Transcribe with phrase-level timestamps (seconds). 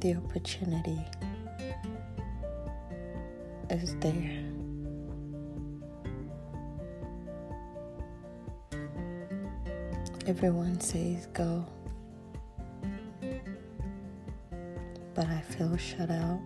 [0.00, 0.98] the opportunity
[3.70, 4.42] is there.
[10.26, 11.64] Everyone says go,
[15.14, 16.40] but I feel shut out.